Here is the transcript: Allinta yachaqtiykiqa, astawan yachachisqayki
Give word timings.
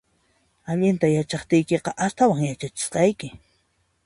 Allinta 0.71 1.07
yachaqtiykiqa, 1.15 1.91
astawan 2.07 2.43
yachachisqayki 2.49 3.27